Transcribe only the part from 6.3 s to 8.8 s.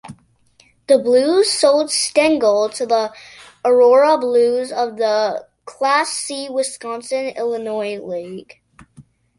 Wisconsin-Illinois League.